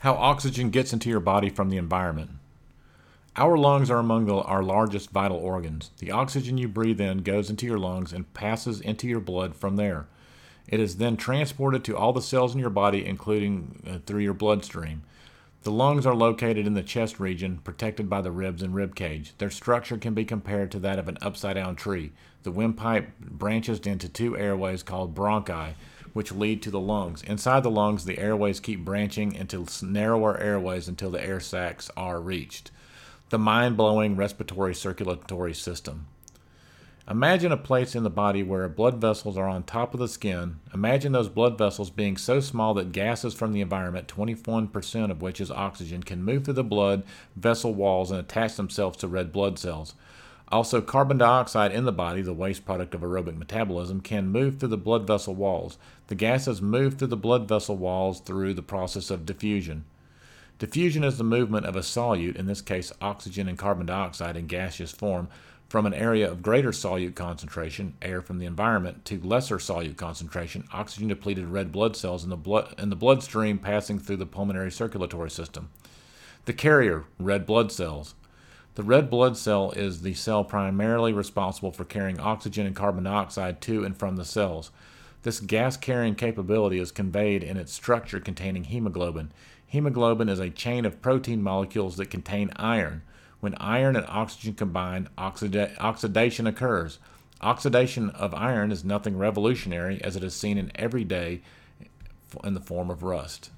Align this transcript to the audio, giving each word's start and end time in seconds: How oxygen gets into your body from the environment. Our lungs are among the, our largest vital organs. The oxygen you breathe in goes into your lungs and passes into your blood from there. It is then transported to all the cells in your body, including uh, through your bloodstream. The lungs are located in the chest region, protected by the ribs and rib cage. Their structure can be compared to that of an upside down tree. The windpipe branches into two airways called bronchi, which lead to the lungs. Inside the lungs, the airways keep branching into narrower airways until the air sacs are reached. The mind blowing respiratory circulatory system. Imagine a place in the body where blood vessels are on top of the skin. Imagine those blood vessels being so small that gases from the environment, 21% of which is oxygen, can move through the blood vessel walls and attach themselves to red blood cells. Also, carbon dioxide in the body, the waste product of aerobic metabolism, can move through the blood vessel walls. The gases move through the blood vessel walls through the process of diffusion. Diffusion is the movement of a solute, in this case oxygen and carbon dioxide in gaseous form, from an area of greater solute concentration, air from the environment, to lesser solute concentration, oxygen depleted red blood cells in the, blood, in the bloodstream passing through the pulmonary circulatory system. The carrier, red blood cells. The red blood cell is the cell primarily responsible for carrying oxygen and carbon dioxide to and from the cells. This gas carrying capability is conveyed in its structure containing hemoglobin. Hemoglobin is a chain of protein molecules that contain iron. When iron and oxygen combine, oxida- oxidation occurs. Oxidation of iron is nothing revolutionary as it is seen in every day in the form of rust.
How 0.00 0.14
oxygen 0.14 0.70
gets 0.70 0.94
into 0.94 1.10
your 1.10 1.20
body 1.20 1.50
from 1.50 1.68
the 1.68 1.76
environment. 1.76 2.30
Our 3.36 3.58
lungs 3.58 3.90
are 3.90 3.98
among 3.98 4.24
the, 4.24 4.36
our 4.36 4.62
largest 4.62 5.10
vital 5.10 5.36
organs. 5.36 5.90
The 5.98 6.10
oxygen 6.10 6.56
you 6.56 6.68
breathe 6.68 7.02
in 7.02 7.18
goes 7.18 7.50
into 7.50 7.66
your 7.66 7.78
lungs 7.78 8.10
and 8.10 8.32
passes 8.32 8.80
into 8.80 9.06
your 9.06 9.20
blood 9.20 9.54
from 9.54 9.76
there. 9.76 10.06
It 10.66 10.80
is 10.80 10.96
then 10.96 11.18
transported 11.18 11.84
to 11.84 11.98
all 11.98 12.14
the 12.14 12.22
cells 12.22 12.54
in 12.54 12.60
your 12.60 12.70
body, 12.70 13.04
including 13.04 13.82
uh, 13.86 13.98
through 14.06 14.22
your 14.22 14.32
bloodstream. 14.32 15.02
The 15.64 15.70
lungs 15.70 16.06
are 16.06 16.14
located 16.14 16.66
in 16.66 16.72
the 16.72 16.82
chest 16.82 17.20
region, 17.20 17.58
protected 17.62 18.08
by 18.08 18.22
the 18.22 18.30
ribs 18.30 18.62
and 18.62 18.74
rib 18.74 18.94
cage. 18.94 19.34
Their 19.36 19.50
structure 19.50 19.98
can 19.98 20.14
be 20.14 20.24
compared 20.24 20.70
to 20.70 20.78
that 20.78 20.98
of 20.98 21.08
an 21.08 21.18
upside 21.20 21.56
down 21.56 21.76
tree. 21.76 22.12
The 22.42 22.50
windpipe 22.50 23.18
branches 23.18 23.80
into 23.80 24.08
two 24.08 24.34
airways 24.38 24.82
called 24.82 25.14
bronchi, 25.14 25.74
which 26.12 26.32
lead 26.32 26.62
to 26.62 26.70
the 26.70 26.80
lungs. 26.80 27.22
Inside 27.22 27.62
the 27.62 27.70
lungs, 27.70 28.04
the 28.04 28.18
airways 28.18 28.60
keep 28.60 28.84
branching 28.84 29.34
into 29.34 29.66
narrower 29.82 30.38
airways 30.38 30.88
until 30.88 31.10
the 31.10 31.24
air 31.24 31.40
sacs 31.40 31.90
are 31.96 32.20
reached. 32.20 32.70
The 33.30 33.38
mind 33.38 33.76
blowing 33.76 34.16
respiratory 34.16 34.74
circulatory 34.74 35.54
system. 35.54 36.06
Imagine 37.10 37.50
a 37.50 37.56
place 37.56 37.96
in 37.96 38.04
the 38.04 38.10
body 38.10 38.42
where 38.44 38.68
blood 38.68 38.98
vessels 39.00 39.36
are 39.36 39.48
on 39.48 39.64
top 39.64 39.94
of 39.94 40.00
the 40.00 40.06
skin. 40.06 40.60
Imagine 40.72 41.10
those 41.10 41.28
blood 41.28 41.58
vessels 41.58 41.90
being 41.90 42.16
so 42.16 42.38
small 42.38 42.72
that 42.74 42.92
gases 42.92 43.34
from 43.34 43.52
the 43.52 43.60
environment, 43.60 44.06
21% 44.06 45.10
of 45.10 45.20
which 45.20 45.40
is 45.40 45.50
oxygen, 45.50 46.04
can 46.04 46.22
move 46.22 46.44
through 46.44 46.54
the 46.54 46.62
blood 46.62 47.02
vessel 47.34 47.74
walls 47.74 48.12
and 48.12 48.20
attach 48.20 48.54
themselves 48.54 48.96
to 48.98 49.08
red 49.08 49.32
blood 49.32 49.58
cells. 49.58 49.94
Also, 50.52 50.80
carbon 50.80 51.16
dioxide 51.16 51.70
in 51.70 51.84
the 51.84 51.92
body, 51.92 52.22
the 52.22 52.32
waste 52.32 52.64
product 52.64 52.92
of 52.94 53.02
aerobic 53.02 53.36
metabolism, 53.36 54.00
can 54.00 54.28
move 54.28 54.58
through 54.58 54.68
the 54.68 54.76
blood 54.76 55.06
vessel 55.06 55.34
walls. 55.34 55.78
The 56.08 56.16
gases 56.16 56.60
move 56.60 56.98
through 56.98 57.08
the 57.08 57.16
blood 57.16 57.46
vessel 57.46 57.76
walls 57.76 58.18
through 58.20 58.54
the 58.54 58.62
process 58.62 59.10
of 59.10 59.24
diffusion. 59.24 59.84
Diffusion 60.58 61.04
is 61.04 61.18
the 61.18 61.24
movement 61.24 61.66
of 61.66 61.76
a 61.76 61.80
solute, 61.80 62.36
in 62.36 62.46
this 62.46 62.60
case 62.60 62.92
oxygen 63.00 63.48
and 63.48 63.56
carbon 63.56 63.86
dioxide 63.86 64.36
in 64.36 64.46
gaseous 64.46 64.90
form, 64.90 65.28
from 65.68 65.86
an 65.86 65.94
area 65.94 66.28
of 66.28 66.42
greater 66.42 66.72
solute 66.72 67.14
concentration, 67.14 67.94
air 68.02 68.20
from 68.20 68.40
the 68.40 68.46
environment, 68.46 69.04
to 69.04 69.20
lesser 69.20 69.58
solute 69.58 69.96
concentration, 69.96 70.66
oxygen 70.72 71.06
depleted 71.06 71.46
red 71.46 71.70
blood 71.70 71.96
cells 71.96 72.24
in 72.24 72.30
the, 72.30 72.36
blood, 72.36 72.74
in 72.76 72.90
the 72.90 72.96
bloodstream 72.96 73.56
passing 73.56 74.00
through 74.00 74.16
the 74.16 74.26
pulmonary 74.26 74.72
circulatory 74.72 75.30
system. 75.30 75.70
The 76.46 76.52
carrier, 76.52 77.04
red 77.20 77.46
blood 77.46 77.70
cells. 77.70 78.16
The 78.80 78.86
red 78.86 79.10
blood 79.10 79.36
cell 79.36 79.72
is 79.72 80.00
the 80.00 80.14
cell 80.14 80.42
primarily 80.42 81.12
responsible 81.12 81.70
for 81.70 81.84
carrying 81.84 82.18
oxygen 82.18 82.64
and 82.64 82.74
carbon 82.74 83.04
dioxide 83.04 83.60
to 83.60 83.84
and 83.84 83.94
from 83.94 84.16
the 84.16 84.24
cells. 84.24 84.70
This 85.22 85.38
gas 85.38 85.76
carrying 85.76 86.14
capability 86.14 86.78
is 86.78 86.90
conveyed 86.90 87.42
in 87.42 87.58
its 87.58 87.74
structure 87.74 88.20
containing 88.20 88.64
hemoglobin. 88.64 89.32
Hemoglobin 89.66 90.30
is 90.30 90.38
a 90.38 90.48
chain 90.48 90.86
of 90.86 91.02
protein 91.02 91.42
molecules 91.42 91.98
that 91.98 92.08
contain 92.08 92.52
iron. 92.56 93.02
When 93.40 93.54
iron 93.56 93.96
and 93.96 94.06
oxygen 94.08 94.54
combine, 94.54 95.10
oxida- 95.18 95.78
oxidation 95.78 96.46
occurs. 96.46 96.98
Oxidation 97.42 98.08
of 98.08 98.32
iron 98.32 98.72
is 98.72 98.82
nothing 98.82 99.18
revolutionary 99.18 100.02
as 100.02 100.16
it 100.16 100.24
is 100.24 100.32
seen 100.32 100.56
in 100.56 100.72
every 100.74 101.04
day 101.04 101.42
in 102.42 102.54
the 102.54 102.60
form 102.60 102.88
of 102.88 103.02
rust. 103.02 103.50